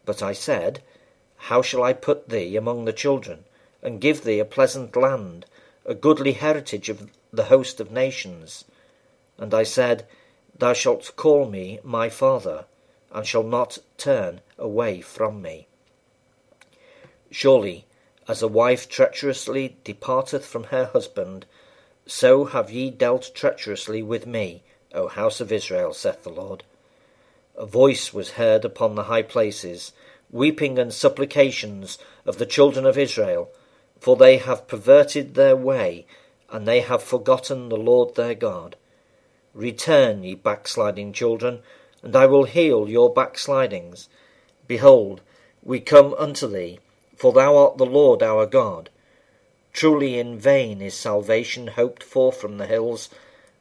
But 0.05 0.23
I 0.23 0.31
said, 0.31 0.81
How 1.35 1.61
shall 1.61 1.83
I 1.83 1.91
put 1.91 2.29
thee 2.29 2.55
among 2.55 2.85
the 2.85 2.93
children, 2.93 3.43
and 3.81 3.99
give 3.99 4.23
thee 4.23 4.39
a 4.39 4.45
pleasant 4.45 4.95
land, 4.95 5.45
a 5.85 5.93
goodly 5.93 6.31
heritage 6.31 6.87
of 6.89 7.09
the 7.35 7.45
host 7.45 7.79
of 7.79 7.91
nations? 7.91 8.65
And 9.37 9.53
I 9.53 9.63
said, 9.63 10.07
Thou 10.57 10.73
shalt 10.73 11.15
call 11.15 11.49
me 11.49 11.79
my 11.83 12.09
father, 12.09 12.65
and 13.11 13.27
shall 13.27 13.43
not 13.43 13.77
turn 13.97 14.41
away 14.57 15.01
from 15.01 15.41
me. 15.41 15.67
Surely, 17.29 17.85
as 18.27 18.41
a 18.41 18.47
wife 18.47 18.87
treacherously 18.87 19.77
departeth 19.83 20.45
from 20.45 20.65
her 20.65 20.85
husband, 20.85 21.45
so 22.07 22.45
have 22.45 22.71
ye 22.71 22.89
dealt 22.89 23.31
treacherously 23.33 24.01
with 24.01 24.25
me, 24.25 24.63
O 24.93 25.07
house 25.07 25.41
of 25.41 25.51
Israel, 25.51 25.93
saith 25.93 26.23
the 26.23 26.29
Lord. 26.29 26.63
A 27.57 27.65
voice 27.65 28.13
was 28.13 28.31
heard 28.31 28.65
upon 28.65 28.95
the 28.95 29.03
high 29.03 29.21
places, 29.21 29.91
weeping 30.31 30.79
and 30.79 30.93
supplications 30.93 31.97
of 32.25 32.37
the 32.37 32.45
children 32.45 32.85
of 32.85 32.97
Israel, 32.97 33.49
for 33.99 34.15
they 34.15 34.37
have 34.37 34.67
perverted 34.67 35.35
their 35.35 35.55
way, 35.55 36.05
and 36.49 36.67
they 36.67 36.81
have 36.81 37.03
forgotten 37.03 37.69
the 37.69 37.77
Lord 37.77 38.15
their 38.15 38.35
God. 38.35 38.75
Return, 39.53 40.23
ye 40.23 40.35
backsliding 40.35 41.13
children, 41.13 41.61
and 42.01 42.15
I 42.15 42.25
will 42.25 42.43
heal 42.43 42.89
your 42.89 43.11
backslidings. 43.11 44.09
Behold, 44.67 45.21
we 45.63 45.79
come 45.79 46.13
unto 46.15 46.47
thee, 46.47 46.79
for 47.15 47.31
thou 47.31 47.57
art 47.57 47.77
the 47.77 47.85
Lord 47.85 48.21
our 48.21 48.45
God. 48.45 48.89
Truly 49.73 50.19
in 50.19 50.37
vain 50.39 50.81
is 50.81 50.93
salvation 50.93 51.67
hoped 51.67 52.03
for 52.03 52.31
from 52.31 52.57
the 52.57 52.67
hills, 52.67 53.09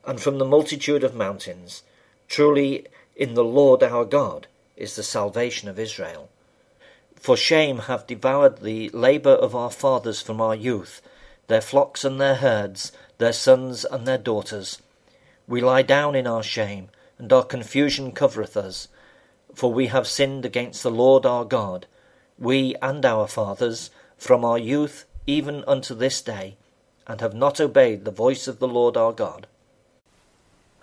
and 0.05 0.21
from 0.21 0.39
the 0.39 0.45
multitude 0.45 1.03
of 1.03 1.15
mountains. 1.15 1.83
Truly 2.29 2.87
in 3.17 3.35
the 3.35 3.45
Lord 3.45 3.83
our 3.83 4.05
God 4.05 4.47
is 4.77 4.97
the 4.97 5.03
salvation 5.03 5.69
of 5.69 5.79
Israel. 5.79 6.29
For 7.17 7.37
shame 7.37 7.79
have 7.79 8.07
devoured 8.07 8.59
the 8.59 8.91
labour 8.91 9.33
of 9.33 9.55
our 9.55 9.71
fathers 9.71 10.21
from 10.21 10.41
our 10.41 10.55
youth, 10.55 11.01
their 11.47 11.61
flocks 11.61 12.05
and 12.05 12.21
their 12.21 12.37
herds, 12.37 12.93
their 13.19 13.33
sons 13.33 13.85
and 13.85 14.07
their 14.07 14.19
daughters. 14.19 14.81
We 15.47 15.61
lie 15.61 15.83
down 15.83 16.15
in 16.15 16.27
our 16.27 16.43
shame, 16.43 16.89
and 17.19 17.33
our 17.33 17.45
confusion 17.45 18.13
covereth 18.13 18.57
us. 18.57 18.89
For 19.55 19.73
we 19.73 19.89
have 19.89 20.07
sinned 20.07 20.45
against 20.45 20.83
the 20.83 20.91
Lord 20.91 21.25
our 21.27 21.45
God, 21.45 21.87
we 22.39 22.75
and 22.83 23.05
our 23.05 23.27
fathers, 23.29 23.91
from 24.17 24.45
our 24.45 24.59
youth 24.59 25.05
even 25.27 25.65
unto 25.67 25.95
this 25.95 26.21
day, 26.21 26.57
and 27.07 27.21
have 27.21 27.35
not 27.35 27.61
obeyed 27.61 28.05
the 28.05 28.11
voice 28.11 28.49
of 28.49 28.59
the 28.59 28.69
Lord 28.69 28.97
our 28.97 29.13
God. 29.13 29.47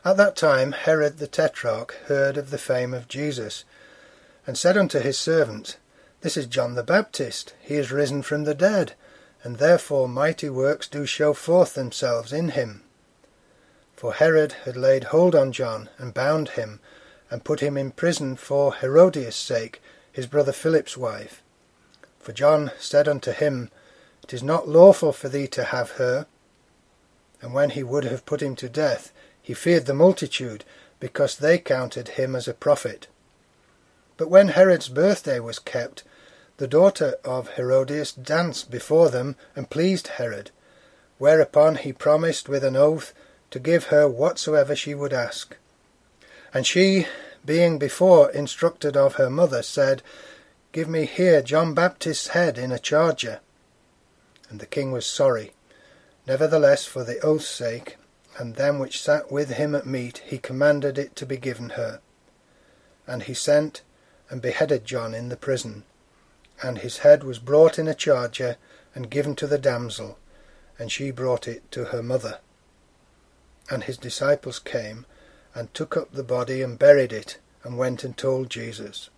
At 0.04 0.18
that 0.18 0.36
time 0.36 0.72
Herod 0.72 1.18
the 1.18 1.28
Tetrarch 1.28 1.94
heard 2.06 2.38
of 2.38 2.50
the 2.50 2.58
fame 2.58 2.94
of 2.94 3.08
Jesus, 3.08 3.66
and 4.48 4.58
said 4.58 4.78
unto 4.78 5.00
his 5.00 5.18
servants, 5.18 5.78
This 6.22 6.38
is 6.38 6.48
John 6.48 6.76
the 6.76 6.84
Baptist, 6.84 7.54
he 7.62 7.76
is 7.76 7.92
risen 7.92 8.24
from 8.24 8.46
the 8.46 8.56
dead, 8.56 8.94
and 9.44 9.58
therefore 9.58 10.08
mighty 10.08 10.50
works 10.50 10.88
do 10.88 11.06
show 11.06 11.34
forth 11.34 11.74
themselves 11.74 12.32
in 12.32 12.50
him. 12.50 12.84
For 13.96 14.14
Herod 14.14 14.54
had 14.66 14.76
laid 14.76 15.06
hold 15.06 15.36
on 15.36 15.52
John, 15.52 15.90
and 15.98 16.14
bound 16.14 16.50
him, 16.50 16.80
and 17.30 17.44
put 17.44 17.60
him 17.60 17.78
in 17.78 17.92
prison 17.92 18.36
for 18.36 18.74
Herodias' 18.74 19.36
sake, 19.36 19.82
his 20.12 20.28
brother 20.28 20.52
Philip's 20.52 20.98
wife. 20.98 21.42
For 22.20 22.34
John 22.34 22.72
said 22.80 23.08
unto 23.08 23.32
him, 23.32 23.70
It 24.24 24.34
is 24.34 24.44
not 24.44 24.68
lawful 24.68 25.14
for 25.14 25.30
thee 25.30 25.48
to 25.48 25.66
have 25.66 25.92
her. 25.92 26.26
And 27.42 27.54
when 27.54 27.72
he 27.72 27.84
would 27.84 28.04
have 28.06 28.26
put 28.26 28.42
him 28.42 28.56
to 28.58 28.70
death, 28.70 29.12
he 29.42 29.54
feared 29.54 29.86
the 29.86 29.94
multitude, 29.94 30.64
because 31.00 31.38
they 31.38 31.58
counted 31.58 32.10
him 32.10 32.36
as 32.36 32.48
a 32.48 32.54
prophet. 32.54 33.08
But 34.18 34.30
when 34.30 34.50
Herod's 34.50 34.90
birthday 34.90 35.40
was 35.40 35.58
kept, 35.58 36.04
the 36.58 36.68
daughter 36.68 37.16
of 37.24 37.52
Herodias 37.56 38.12
danced 38.12 38.70
before 38.70 39.10
them, 39.10 39.36
and 39.56 39.70
pleased 39.70 40.08
Herod. 40.08 40.52
Whereupon 41.18 41.76
he 41.76 41.94
promised 41.94 42.50
with 42.50 42.64
an 42.64 42.76
oath 42.76 43.14
to 43.52 43.60
give 43.60 43.86
her 43.86 44.08
whatsoever 44.08 44.76
she 44.76 44.94
would 44.94 45.14
ask. 45.14 45.56
And 46.54 46.66
she, 46.66 47.08
being 47.46 47.80
before 47.80 48.32
instructed 48.32 48.98
of 48.98 49.16
her 49.16 49.30
mother, 49.30 49.64
said, 49.64 50.02
Give 50.72 50.88
me 50.88 51.06
here 51.06 51.42
John 51.42 51.74
Baptist's 51.74 52.30
head 52.30 52.58
in 52.58 52.72
a 52.72 52.80
charger. 52.80 53.40
And 54.50 54.60
the 54.60 54.66
king 54.66 54.92
was 54.92 55.06
sorry. 55.06 55.54
Nevertheless, 56.28 56.86
for 56.86 57.04
the 57.04 57.20
oath's 57.20 57.48
sake, 57.48 57.98
and 58.38 58.56
them 58.56 58.80
which 58.80 59.02
sat 59.02 59.32
with 59.32 59.52
him 59.52 59.76
at 59.76 59.86
meat, 59.86 60.22
he 60.26 60.38
commanded 60.38 60.98
it 60.98 61.16
to 61.18 61.26
be 61.26 61.38
given 61.38 61.72
her. 61.72 62.00
And 63.06 63.24
he 63.24 63.34
sent, 63.34 63.82
and 64.30 64.42
beheaded 64.42 64.86
John 64.86 65.14
in 65.14 65.30
the 65.30 65.36
prison. 65.36 65.84
And 66.64 66.80
his 66.80 67.00
head 67.00 67.24
was 67.24 67.40
brought 67.40 67.80
in 67.80 67.88
a 67.88 67.96
charger 67.96 68.58
and 68.94 69.10
given 69.10 69.36
to 69.38 69.48
the 69.48 69.58
damsel, 69.58 70.18
and 70.78 70.92
she 70.92 71.12
brought 71.12 71.48
it 71.48 71.70
to 71.72 71.86
her 71.86 72.04
mother. 72.04 72.40
And 73.70 73.84
his 73.84 73.98
disciples 73.98 74.60
came 74.60 75.06
and 75.54 75.74
took 75.74 75.98
up 75.98 76.12
the 76.12 76.24
body 76.24 76.62
and 76.62 76.78
buried 76.78 77.14
it, 77.14 77.38
and 77.64 77.78
went 77.78 78.04
and 78.04 78.18
told 78.18 78.50
Jesus. 78.50 79.10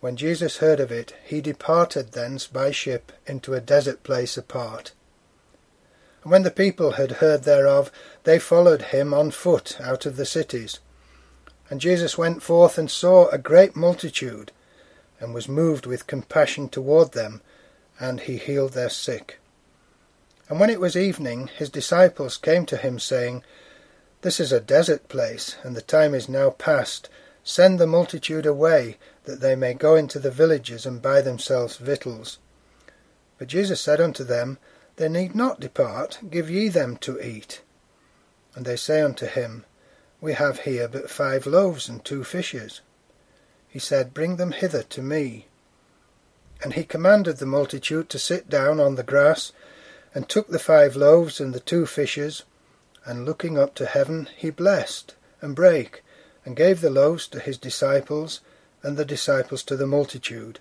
When 0.00 0.16
Jesus 0.16 0.58
heard 0.58 0.78
of 0.78 0.92
it, 0.92 1.14
he 1.24 1.40
departed 1.40 2.12
thence 2.12 2.46
by 2.46 2.70
ship 2.70 3.12
into 3.26 3.54
a 3.54 3.60
desert 3.60 4.02
place 4.02 4.36
apart. 4.36 4.92
And 6.22 6.30
when 6.30 6.42
the 6.42 6.50
people 6.50 6.92
had 6.92 7.12
heard 7.12 7.44
thereof, 7.44 7.90
they 8.24 8.38
followed 8.38 8.82
him 8.82 9.14
on 9.14 9.30
foot 9.30 9.78
out 9.80 10.06
of 10.06 10.16
the 10.16 10.26
cities. 10.26 10.80
And 11.70 11.80
Jesus 11.80 12.18
went 12.18 12.42
forth 12.42 12.78
and 12.78 12.90
saw 12.90 13.28
a 13.28 13.38
great 13.38 13.74
multitude, 13.74 14.52
and 15.20 15.32
was 15.32 15.48
moved 15.48 15.86
with 15.86 16.06
compassion 16.06 16.68
toward 16.68 17.12
them, 17.12 17.40
and 17.98 18.20
he 18.20 18.36
healed 18.36 18.72
their 18.72 18.90
sick. 18.90 19.38
And 20.48 20.60
when 20.60 20.70
it 20.70 20.80
was 20.80 20.96
evening, 20.96 21.48
his 21.48 21.70
disciples 21.70 22.36
came 22.36 22.66
to 22.66 22.76
him, 22.76 22.98
saying, 22.98 23.42
This 24.22 24.38
is 24.38 24.52
a 24.52 24.60
desert 24.60 25.08
place, 25.08 25.56
and 25.62 25.74
the 25.74 25.82
time 25.82 26.14
is 26.14 26.28
now 26.28 26.50
past. 26.50 27.08
Send 27.42 27.78
the 27.78 27.86
multitude 27.86 28.46
away, 28.46 28.96
that 29.24 29.40
they 29.40 29.56
may 29.56 29.74
go 29.74 29.94
into 29.94 30.18
the 30.18 30.30
villages 30.30 30.86
and 30.86 31.02
buy 31.02 31.20
themselves 31.20 31.76
victuals. 31.76 32.38
But 33.38 33.48
Jesus 33.48 33.80
said 33.80 34.00
unto 34.00 34.24
them, 34.24 34.58
They 34.96 35.08
need 35.08 35.34
not 35.34 35.60
depart, 35.60 36.18
give 36.30 36.50
ye 36.50 36.68
them 36.68 36.96
to 36.98 37.20
eat. 37.20 37.62
And 38.54 38.64
they 38.64 38.76
say 38.76 39.02
unto 39.02 39.26
him, 39.26 39.64
We 40.20 40.32
have 40.34 40.60
here 40.60 40.88
but 40.88 41.10
five 41.10 41.46
loaves 41.46 41.88
and 41.88 42.04
two 42.04 42.24
fishes. 42.24 42.80
He 43.76 43.80
said, 43.80 44.14
Bring 44.14 44.36
them 44.36 44.52
hither 44.52 44.82
to 44.84 45.02
me. 45.02 45.48
And 46.64 46.72
he 46.72 46.82
commanded 46.82 47.36
the 47.36 47.44
multitude 47.44 48.08
to 48.08 48.18
sit 48.18 48.48
down 48.48 48.80
on 48.80 48.94
the 48.94 49.02
grass, 49.02 49.52
and 50.14 50.26
took 50.26 50.48
the 50.48 50.58
five 50.58 50.96
loaves 50.96 51.40
and 51.40 51.52
the 51.52 51.60
two 51.60 51.84
fishes, 51.84 52.44
and 53.04 53.26
looking 53.26 53.58
up 53.58 53.74
to 53.74 53.84
heaven, 53.84 54.30
he 54.34 54.48
blessed, 54.48 55.14
and 55.42 55.54
brake, 55.54 56.02
and 56.46 56.56
gave 56.56 56.80
the 56.80 56.88
loaves 56.88 57.28
to 57.28 57.38
his 57.38 57.58
disciples, 57.58 58.40
and 58.82 58.96
the 58.96 59.04
disciples 59.04 59.62
to 59.64 59.76
the 59.76 59.86
multitude. 59.86 60.58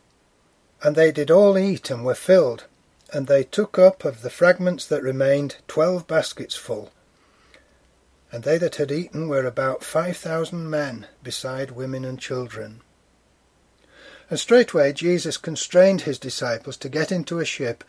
And 0.84 0.98
they 0.98 1.14
did 1.14 1.32
all 1.32 1.58
eat 1.58 1.90
and 1.90 2.04
were 2.04 2.16
filled, 2.16 2.66
and 3.14 3.28
they 3.28 3.46
took 3.46 3.80
up 3.80 4.04
of 4.04 4.24
the 4.24 4.30
fragments 4.30 4.86
that 4.88 5.02
remained 5.02 5.56
twelve 5.70 6.06
baskets 6.06 6.58
full. 6.58 6.92
And 8.30 8.44
they 8.44 8.58
that 8.58 8.76
had 8.76 8.92
eaten 8.92 9.30
were 9.30 9.46
about 9.46 9.86
five 9.86 10.18
thousand 10.18 10.70
men, 10.70 11.08
beside 11.24 11.72
women 11.72 12.04
and 12.04 12.20
children. 12.20 12.82
And 14.30 14.40
straightway 14.40 14.92
Jesus 14.94 15.38
constrained 15.38 16.02
his 16.02 16.18
disciples 16.18 16.78
to 16.78 16.90
get 16.90 17.12
into 17.12 17.40
a 17.40 17.46
ship, 17.46 17.84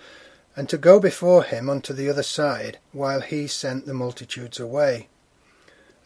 and 0.55 0.69
to 0.69 0.79
go 0.79 0.99
before 1.01 1.45
him 1.45 1.69
unto 1.69 1.93
the 1.93 2.09
other 2.09 2.23
side, 2.23 2.79
while 2.93 3.21
he 3.21 3.47
sent 3.47 3.87
the 3.87 3.95
multitudes 3.95 4.59
away. 4.59 5.09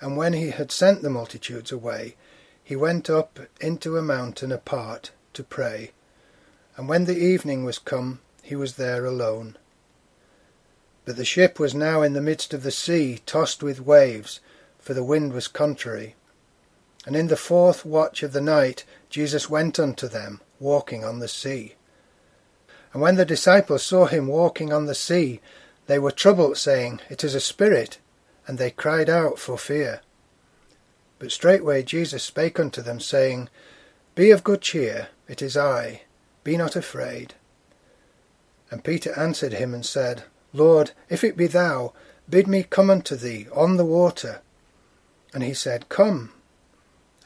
And 0.00 0.16
when 0.16 0.32
he 0.32 0.50
had 0.50 0.72
sent 0.72 1.02
the 1.02 1.10
multitudes 1.10 1.70
away, 1.70 2.16
he 2.62 2.76
went 2.76 3.10
up 3.10 3.38
into 3.60 3.96
a 3.96 4.02
mountain 4.02 4.52
apart 4.52 5.10
to 5.34 5.42
pray. 5.42 5.90
And 6.76 6.88
when 6.88 7.04
the 7.04 7.18
evening 7.18 7.64
was 7.64 7.78
come, 7.78 8.20
he 8.42 8.56
was 8.56 8.76
there 8.76 9.04
alone. 9.04 9.56
But 11.04 11.16
the 11.16 11.24
ship 11.24 11.58
was 11.58 11.74
now 11.74 12.02
in 12.02 12.12
the 12.12 12.20
midst 12.20 12.54
of 12.54 12.62
the 12.62 12.70
sea, 12.70 13.20
tossed 13.26 13.62
with 13.62 13.80
waves, 13.80 14.40
for 14.78 14.94
the 14.94 15.04
wind 15.04 15.32
was 15.32 15.48
contrary. 15.48 16.14
And 17.06 17.16
in 17.16 17.28
the 17.28 17.36
fourth 17.36 17.84
watch 17.84 18.22
of 18.22 18.32
the 18.32 18.40
night 18.40 18.84
Jesus 19.08 19.48
went 19.48 19.78
unto 19.78 20.08
them, 20.08 20.40
walking 20.58 21.04
on 21.04 21.18
the 21.18 21.28
sea. 21.28 21.74
And 22.92 23.00
when 23.00 23.16
the 23.16 23.24
disciples 23.24 23.84
saw 23.84 24.06
him 24.06 24.26
walking 24.26 24.72
on 24.72 24.86
the 24.86 24.94
sea, 24.94 25.40
they 25.86 25.98
were 25.98 26.10
troubled, 26.10 26.56
saying, 26.56 27.00
It 27.08 27.24
is 27.24 27.34
a 27.34 27.40
spirit, 27.40 27.98
and 28.46 28.58
they 28.58 28.70
cried 28.70 29.08
out 29.08 29.38
for 29.38 29.56
fear. 29.56 30.00
But 31.18 31.32
straightway 31.32 31.82
Jesus 31.82 32.22
spake 32.22 32.58
unto 32.58 32.82
them, 32.82 33.00
saying, 33.00 33.48
Be 34.14 34.30
of 34.30 34.44
good 34.44 34.60
cheer, 34.60 35.08
it 35.28 35.42
is 35.42 35.56
I, 35.56 36.02
be 36.44 36.56
not 36.56 36.76
afraid. 36.76 37.34
And 38.70 38.84
Peter 38.84 39.18
answered 39.18 39.54
him 39.54 39.74
and 39.74 39.84
said, 39.84 40.24
Lord, 40.52 40.92
if 41.08 41.22
it 41.24 41.36
be 41.36 41.46
thou, 41.46 41.92
bid 42.28 42.46
me 42.46 42.62
come 42.62 42.90
unto 42.90 43.16
thee 43.16 43.46
on 43.52 43.76
the 43.76 43.84
water. 43.84 44.40
And 45.34 45.42
he 45.42 45.54
said, 45.54 45.88
Come. 45.88 46.32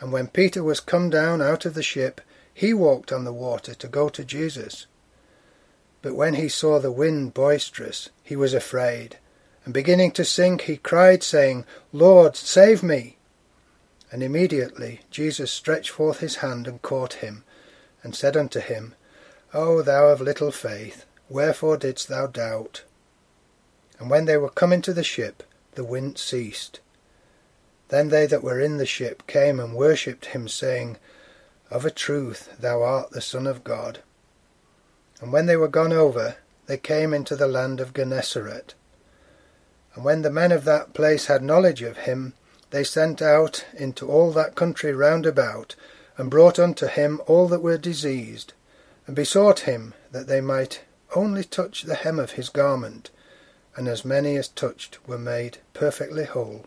And 0.05 0.13
when 0.13 0.29
Peter 0.29 0.63
was 0.63 0.81
come 0.81 1.09
down 1.09 1.41
out 1.41 1.65
of 1.65 1.73
the 1.73 1.83
ship, 1.83 2.21
he 2.53 2.75
walked 2.75 3.11
on 3.11 3.25
the 3.25 3.33
water 3.33 3.73
to 3.73 3.89
go 3.89 4.11
to 4.11 4.23
Jesus. 4.23 4.85
But 6.03 6.15
when 6.15 6.35
he 6.35 6.47
saw 6.47 6.79
the 6.79 6.93
wind 6.93 7.33
boisterous, 7.33 8.11
he 8.23 8.37
was 8.37 8.53
afraid, 8.53 9.17
and 9.65 9.73
beginning 9.73 10.11
to 10.11 10.23
sink, 10.27 10.61
he 10.61 10.77
cried, 10.77 11.23
saying, 11.23 11.65
Lord, 11.91 12.37
save 12.37 12.83
me. 12.83 13.17
And 14.13 14.23
immediately 14.23 15.01
Jesus 15.11 15.51
stretched 15.51 15.89
forth 15.89 16.21
his 16.21 16.37
hand 16.37 16.69
and 16.69 16.83
caught 16.83 17.15
him, 17.15 17.43
and 18.03 18.15
said 18.15 18.37
unto 18.37 18.61
him, 18.61 18.95
O 19.55 19.81
thou 19.81 20.09
of 20.09 20.21
little 20.21 20.53
faith, 20.53 21.07
wherefore 21.31 21.79
didst 21.79 22.09
thou 22.09 22.27
doubt? 22.27 22.85
And 23.99 24.11
when 24.11 24.27
they 24.27 24.37
were 24.37 24.51
come 24.51 24.75
into 24.75 24.93
the 24.93 25.03
ship, 25.03 25.45
the 25.77 25.83
wind 25.83 26.19
ceased. 26.19 26.81
Then 27.95 28.09
they 28.09 28.27
that 28.27 28.43
were 28.43 28.59
in 28.59 28.79
the 28.79 28.87
ship 28.87 29.25
came 29.29 29.61
and 29.61 29.73
worshipped 29.77 30.27
him, 30.27 30.49
saying, 30.49 30.97
Of 31.71 31.85
a 31.85 31.93
truth 31.93 32.49
thou 32.59 32.83
art 32.83 33.13
the 33.13 33.21
Son 33.21 33.47
of 33.47 33.63
God. 33.63 34.01
And 35.21 35.33
when 35.33 35.47
they 35.47 35.57
were 35.57 35.69
gone 35.69 35.93
over, 35.93 36.35
they 36.67 36.77
came 36.77 37.15
into 37.15 37.37
the 37.37 37.47
land 37.47 37.79
of 37.79 37.95
Gennesaret. 37.95 38.75
And 39.95 40.05
when 40.05 40.23
the 40.23 40.31
men 40.33 40.51
of 40.51 40.65
that 40.65 40.93
place 40.93 41.27
had 41.27 41.45
knowledge 41.45 41.83
of 41.83 41.99
him, 41.99 42.35
they 42.71 42.83
sent 42.83 43.23
out 43.23 43.65
into 43.75 44.11
all 44.11 44.33
that 44.33 44.57
country 44.57 44.93
round 44.93 45.25
about, 45.25 45.77
and 46.19 46.29
brought 46.29 46.59
unto 46.59 46.89
him 46.89 47.21
all 47.29 47.47
that 47.47 47.63
were 47.63 47.79
diseased, 47.79 48.55
and 49.07 49.15
besought 49.15 49.71
him 49.71 49.95
that 50.11 50.27
they 50.27 50.41
might 50.41 50.81
only 51.15 51.45
touch 51.45 51.83
the 51.83 51.95
hem 51.95 52.19
of 52.19 52.33
his 52.33 52.49
garment, 52.49 53.13
and 53.77 53.87
as 53.87 54.05
many 54.05 54.35
as 54.35 54.49
touched 54.49 54.99
were 55.07 55.17
made 55.17 55.59
perfectly 55.75 56.25
whole. 56.25 56.67